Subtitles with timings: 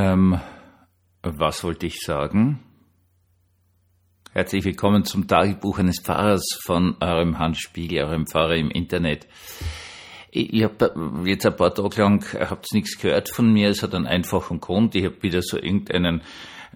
[0.00, 0.38] Ähm,
[1.24, 2.60] was wollte ich sagen?
[4.30, 9.26] Herzlich willkommen zum Tagebuch eines Pfarrers von eurem Hans Spiegel, eurem Pfarrer im Internet.
[10.30, 14.06] Ich, habe jetzt ein paar Tage lang, habt nichts gehört von mir, es hat einen
[14.06, 16.22] einfachen Grund, ich habe wieder so irgendeinen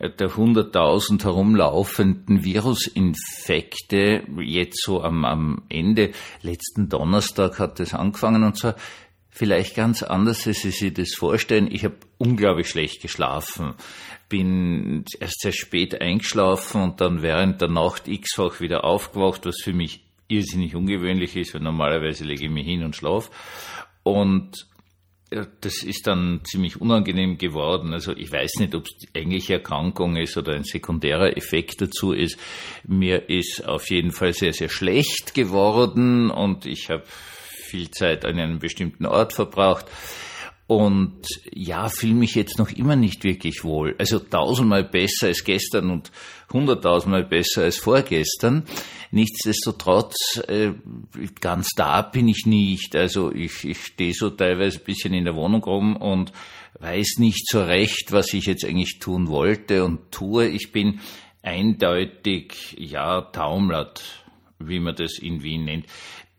[0.01, 6.11] äh, der 100.000 herumlaufenden Virusinfekte jetzt so am, am Ende.
[6.41, 8.75] Letzten Donnerstag hat das angefangen und zwar
[9.33, 11.69] vielleicht ganz anders, als Sie sich das vorstellen.
[11.73, 13.75] Ich habe unglaublich schlecht geschlafen,
[14.29, 19.73] bin erst sehr spät eingeschlafen und dann während der Nacht x-fach wieder aufgewacht, was für
[19.73, 23.31] mich irrsinnig ungewöhnlich ist, weil normalerweise lege ich mich hin und schlafe.
[24.03, 24.67] Und
[25.61, 27.95] das ist dann ziemlich unangenehm geworden.
[27.95, 32.39] Also ich weiß nicht, ob es eigentlich Erkrankung ist oder ein sekundärer Effekt dazu ist.
[32.85, 37.05] Mir ist auf jeden Fall sehr, sehr schlecht geworden und ich habe
[37.73, 39.87] viel Zeit an einem bestimmten Ort verbracht.
[40.67, 43.95] Und ja, fühle mich jetzt noch immer nicht wirklich wohl.
[43.99, 46.13] Also tausendmal besser als gestern und
[46.53, 48.65] hunderttausendmal besser als vorgestern.
[49.11, 50.73] Nichtsdestotrotz, äh,
[51.41, 52.95] ganz da bin ich nicht.
[52.97, 56.33] Also ich, ich stehe so teilweise ein bisschen in der Wohnung rum und
[56.79, 60.49] weiß nicht so recht, was ich jetzt eigentlich tun wollte und tue.
[60.49, 61.01] Ich bin
[61.43, 64.25] eindeutig, ja, taumlert,
[64.59, 65.87] wie man das in Wien nennt.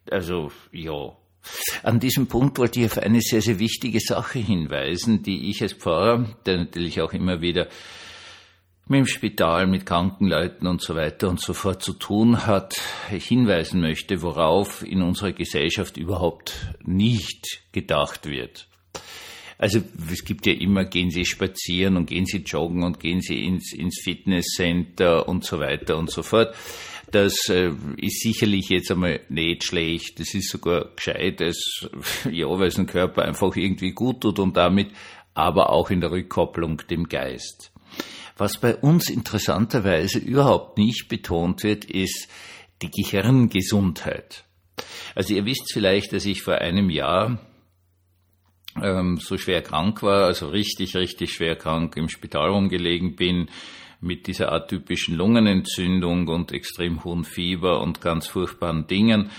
[0.10, 1.16] Also, ja,
[1.84, 5.74] an diesem Punkt wollte ich auf eine sehr, sehr wichtige Sache hinweisen, die ich als
[5.74, 7.68] Pfarrer, der natürlich auch immer wieder
[8.88, 12.76] mit dem Spital, mit Krankenleuten und so weiter und so fort zu tun hat,
[13.10, 18.68] hinweisen möchte, worauf in unserer Gesellschaft überhaupt nicht gedacht wird.
[19.58, 23.46] Also es gibt ja immer, gehen Sie spazieren und gehen Sie joggen und gehen Sie
[23.46, 26.54] ins, ins Fitnesscenter und so weiter und so fort.
[27.14, 30.20] Das äh, ist sicherlich jetzt einmal nicht schlecht.
[30.20, 31.88] Das ist sogar gescheit, als,
[32.32, 34.90] ja, weil es dem Körper einfach irgendwie gut tut und damit
[35.36, 37.72] aber auch in der Rückkopplung dem Geist.
[38.36, 42.28] Was bei uns interessanterweise überhaupt nicht betont wird, ist
[42.82, 44.46] die Gehirngesundheit.
[45.14, 47.40] Also ihr wisst vielleicht, dass ich vor einem Jahr
[48.82, 53.50] ähm, so schwer krank war, also richtig, richtig schwer krank im Spital rumgelegen bin,
[54.04, 59.30] mit dieser atypischen Lungenentzündung und extrem hohen Fieber und ganz furchtbaren Dingen.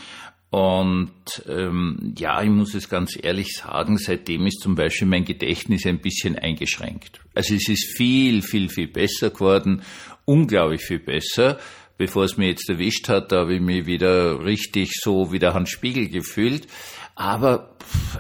[0.51, 5.85] Und ähm, ja, ich muss es ganz ehrlich sagen, seitdem ist zum Beispiel mein Gedächtnis
[5.85, 7.21] ein bisschen eingeschränkt.
[7.35, 9.83] Also es ist viel, viel, viel besser geworden,
[10.25, 11.59] unglaublich viel besser.
[11.97, 15.55] Bevor es mir jetzt erwischt hat, da habe ich mich wieder richtig so wie der
[15.55, 16.69] Hans Spiegel gefühlt.
[17.17, 17.77] Aber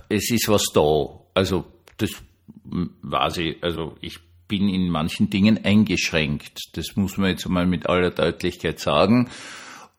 [0.08, 1.20] es ist was da.
[1.34, 1.66] Also
[1.98, 2.10] das
[2.64, 3.62] weiß ich.
[3.62, 4.18] Also ich
[4.48, 6.76] bin in manchen Dingen eingeschränkt.
[6.76, 9.30] Das muss man jetzt mal mit aller Deutlichkeit sagen.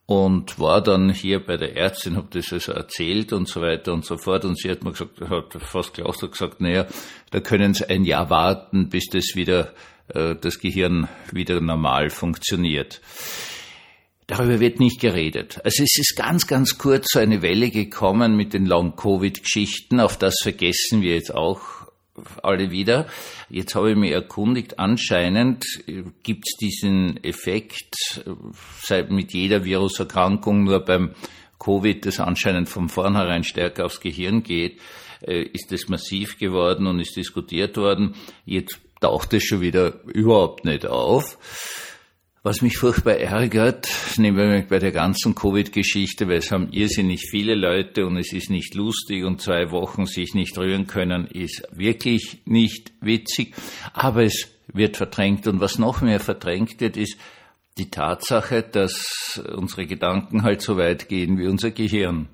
[0.08, 4.06] Und war dann hier bei der Ärztin, habe das also erzählt und so weiter und
[4.06, 4.46] so fort.
[4.46, 6.86] Und sie hat mir gesagt, hat fast so gesagt, naja,
[7.32, 9.74] da können Sie ein Jahr warten, bis das wieder,
[10.10, 13.02] äh, das Gehirn wieder normal funktioniert.
[14.28, 15.60] Darüber wird nicht geredet.
[15.64, 20.00] Also es ist ganz, ganz kurz so eine Welle gekommen mit den Long-Covid-Geschichten.
[20.00, 21.85] Auf das vergessen wir jetzt auch
[22.44, 23.08] alle wieder.
[23.50, 25.66] Jetzt habe ich mich erkundigt, anscheinend
[26.24, 28.24] gibt es diesen Effekt
[28.82, 31.12] seit mit jeder Viruserkrankung, nur beim
[31.60, 34.80] Covid, das anscheinend von vornherein stärker aufs Gehirn geht,
[35.22, 38.16] äh, ist das massiv geworden und ist diskutiert worden.
[38.46, 41.38] Jetzt taucht es schon wieder überhaupt nicht auf.
[42.46, 47.56] Was mich furchtbar ärgert, nehmen wir bei der ganzen Covid-Geschichte, weil es haben irrsinnig viele
[47.56, 52.44] Leute und es ist nicht lustig und zwei Wochen sich nicht rühren können, ist wirklich
[52.46, 53.56] nicht witzig,
[53.94, 57.18] aber es wird verdrängt und was noch mehr verdrängt wird, ist
[57.80, 62.28] die Tatsache, dass unsere Gedanken halt so weit gehen wie unser Gehirn.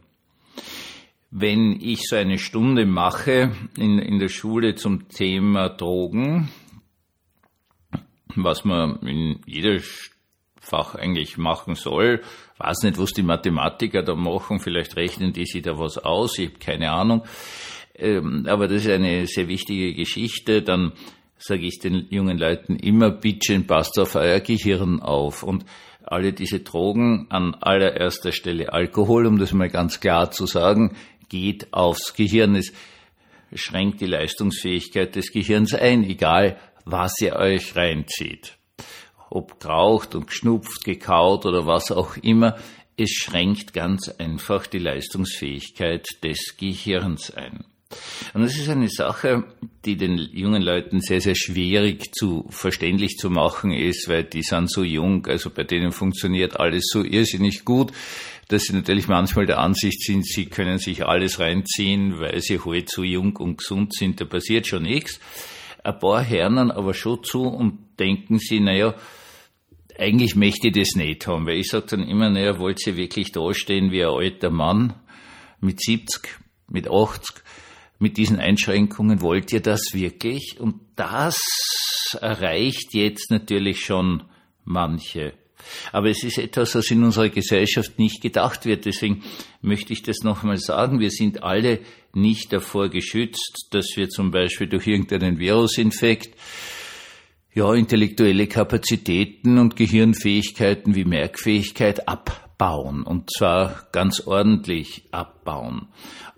[1.29, 6.49] Wenn ich so eine Stunde mache in, in der Schule zum Thema Drogen,
[8.36, 9.80] was man in jeder
[10.59, 12.22] Fach eigentlich machen soll.
[12.59, 14.59] Weiß nicht, was die Mathematiker da machen.
[14.59, 16.38] Vielleicht rechnen die sich da was aus.
[16.38, 17.24] Ich habe keine Ahnung.
[17.96, 20.62] Ähm, aber das ist eine sehr wichtige Geschichte.
[20.62, 20.94] Dann
[21.40, 25.41] sage ich den jungen Leuten immer, bitte passt auf euer Gehirn auf.
[25.41, 25.66] Und
[26.03, 30.96] alle diese Drogen, an allererster Stelle Alkohol, um das mal ganz klar zu sagen,
[31.29, 32.55] geht aufs Gehirn.
[32.55, 32.72] Es
[33.53, 38.57] schränkt die Leistungsfähigkeit des Gehirns ein, egal was ihr euch reinzieht.
[39.29, 42.57] Ob geraucht und geschnupft, gekaut oder was auch immer,
[42.97, 47.63] es schränkt ganz einfach die Leistungsfähigkeit des Gehirns ein.
[48.33, 49.43] Und das ist eine Sache,
[49.85, 54.72] die den jungen Leuten sehr, sehr schwierig zu verständlich zu machen ist, weil die sind
[54.72, 57.91] so jung, also bei denen funktioniert alles so irrsinnig gut,
[58.47, 62.89] dass sie natürlich manchmal der Ansicht sind, sie können sich alles reinziehen, weil sie halt
[62.89, 65.19] so jung und gesund sind, da passiert schon nichts.
[65.83, 68.95] Ein paar Herren aber schon zu und denken sie, naja,
[69.97, 73.31] eigentlich möchte ich das nicht haben, weil ich sage dann immer, naja, wollt ihr wirklich
[73.31, 74.93] dastehen wie ein alter Mann
[75.59, 77.43] mit 70, mit 80,
[77.99, 80.57] mit diesen Einschränkungen, wollt ihr das wirklich?
[80.59, 81.39] Und das
[82.19, 84.23] erreicht jetzt natürlich schon
[84.63, 85.33] manche.
[85.91, 88.85] Aber es ist etwas, was in unserer Gesellschaft nicht gedacht wird.
[88.85, 89.23] Deswegen
[89.61, 90.99] möchte ich das nochmal sagen.
[90.99, 91.79] Wir sind alle
[92.13, 96.35] nicht davor geschützt, dass wir zum Beispiel durch irgendeinen Virusinfekt
[97.53, 103.03] ja, intellektuelle Kapazitäten und Gehirnfähigkeiten wie Merkfähigkeit abbauen.
[103.03, 105.87] Und zwar ganz ordentlich abbauen.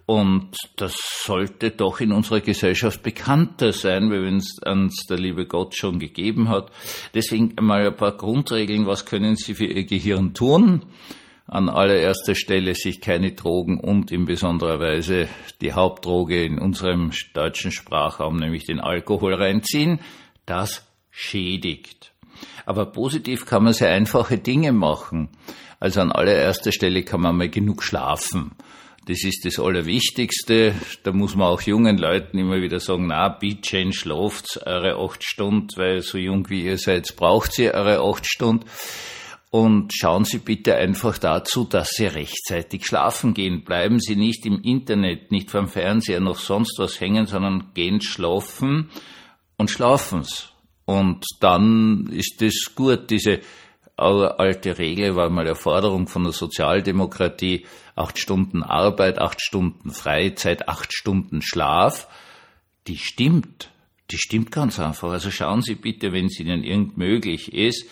[0.05, 5.75] Und das sollte doch in unserer Gesellschaft bekannter sein, wenn es uns der liebe Gott
[5.75, 6.71] schon gegeben hat.
[7.13, 8.85] Deswegen einmal ein paar Grundregeln.
[8.85, 10.83] Was können Sie für Ihr Gehirn tun?
[11.47, 15.27] An allererster Stelle sich keine Drogen und in besonderer Weise
[15.61, 19.99] die Hauptdroge in unserem deutschen Sprachraum, nämlich den Alkohol reinziehen.
[20.45, 22.11] Das schädigt.
[22.65, 25.29] Aber positiv kann man sehr einfache Dinge machen.
[25.79, 28.51] Also an allererster Stelle kann man mal genug schlafen.
[29.05, 30.73] Das ist das Allerwichtigste.
[31.03, 35.67] Da muss man auch jungen Leuten immer wieder sagen, na, bitte schlaft eure acht Stunden,
[35.75, 38.65] weil so jung wie ihr seid, braucht ihr eure acht Stunden.
[39.49, 43.63] Und schauen Sie bitte einfach dazu, dass Sie rechtzeitig schlafen gehen.
[43.63, 48.89] Bleiben Sie nicht im Internet, nicht vom Fernseher noch sonst was hängen, sondern gehen schlafen
[49.57, 50.53] und schlafen's.
[50.85, 53.41] Und dann ist das gut, diese
[53.95, 60.67] alte Regel war mal eine Forderung von der Sozialdemokratie, acht Stunden Arbeit, acht Stunden Freizeit,
[60.67, 62.07] acht Stunden Schlaf,
[62.87, 63.69] die stimmt.
[64.11, 65.11] Die stimmt ganz einfach.
[65.11, 67.87] Also schauen Sie bitte, wenn es Ihnen irgend möglich ist,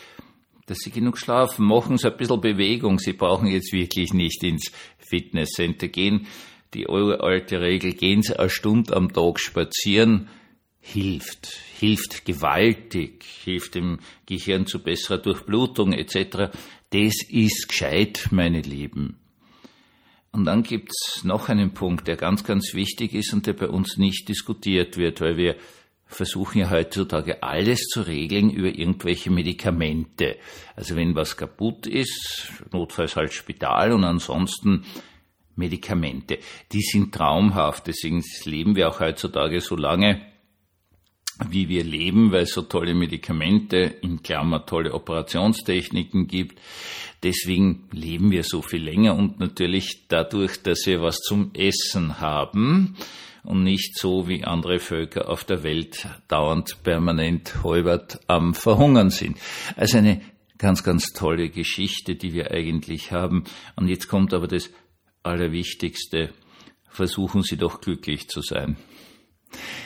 [0.65, 1.65] dass Sie genug schlafen.
[1.65, 2.99] Machen Sie ein bisschen Bewegung.
[2.99, 6.27] Sie brauchen jetzt wirklich nicht ins Fitnesscenter gehen.
[6.73, 10.29] Die alte Regel, gehen Sie eine Stunde am Tag spazieren,
[10.81, 11.47] hilft,
[11.79, 16.51] hilft gewaltig, hilft dem Gehirn zu besserer Durchblutung etc.
[16.89, 19.17] Das ist gescheit, meine Lieben.
[20.31, 23.97] Und dann gibt's noch einen Punkt, der ganz, ganz wichtig ist und der bei uns
[23.97, 25.55] nicht diskutiert wird, weil wir
[26.05, 30.37] versuchen ja heutzutage alles zu regeln über irgendwelche Medikamente.
[30.75, 34.83] Also wenn was kaputt ist, notfalls halt Spital und ansonsten
[35.55, 36.39] Medikamente.
[36.71, 40.21] Die sind traumhaft, deswegen leben wir auch heutzutage so lange,
[41.49, 46.59] wie wir leben, weil es so tolle Medikamente, in Klammer tolle Operationstechniken gibt.
[47.23, 52.95] Deswegen leben wir so viel länger und natürlich dadurch, dass wir was zum Essen haben
[53.43, 59.37] und nicht so wie andere Völker auf der Welt dauernd permanent halbert am Verhungern sind.
[59.75, 60.21] Also eine
[60.57, 63.45] ganz, ganz tolle Geschichte, die wir eigentlich haben.
[63.75, 64.69] Und jetzt kommt aber das
[65.23, 66.33] Allerwichtigste.
[66.89, 68.77] Versuchen Sie doch glücklich zu sein.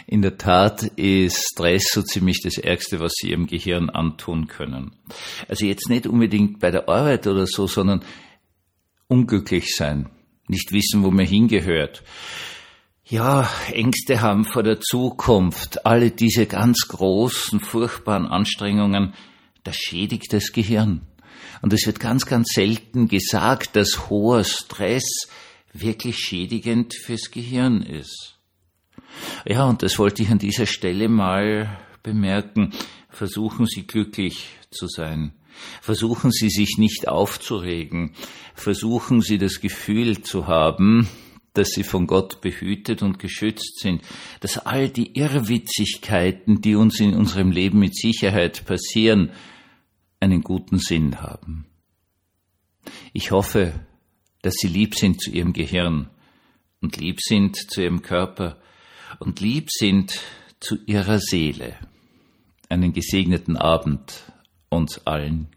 [0.08, 4.92] In der Tat ist Stress so ziemlich das Ärgste, was Sie Ihrem Gehirn antun können.
[5.48, 8.04] Also jetzt nicht unbedingt bei der Arbeit oder so, sondern
[9.08, 10.10] unglücklich sein,
[10.48, 12.04] nicht wissen, wo man hingehört.
[13.08, 19.14] Ja, Ängste haben vor der Zukunft, alle diese ganz großen, furchtbaren Anstrengungen,
[19.64, 21.02] das schädigt das Gehirn.
[21.62, 25.28] Und es wird ganz, ganz selten gesagt, dass hoher Stress
[25.74, 28.35] wirklich schädigend fürs Gehirn ist.
[29.46, 32.72] Ja, und das wollte ich an dieser Stelle mal bemerken.
[33.10, 35.34] Versuchen Sie glücklich zu sein.
[35.82, 38.14] Versuchen Sie sich nicht aufzuregen.
[38.54, 41.08] Versuchen Sie das Gefühl zu haben,
[41.54, 44.02] dass Sie von Gott behütet und geschützt sind.
[44.42, 49.32] Dass all die Irrwitzigkeiten, die uns in unserem Leben mit Sicherheit passieren,
[50.20, 51.66] einen guten Sinn haben.
[53.14, 53.74] Ich hoffe,
[54.42, 56.10] dass Sie lieb sind zu Ihrem Gehirn
[56.82, 58.60] und lieb sind zu Ihrem Körper
[59.20, 60.20] und lieb sind
[60.60, 61.76] zu ihrer Seele.
[62.70, 64.24] Einen gesegneten Abend
[64.70, 65.48] uns allen.